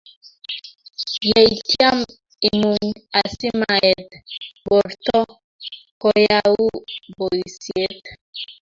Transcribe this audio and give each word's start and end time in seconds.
ye 1.29 1.39
itam 1.59 1.97
imuny 2.51 2.89
asimaet 3.21 4.09
borto 4.65 5.19
koyau 6.01 6.61
boisiet 7.17 8.03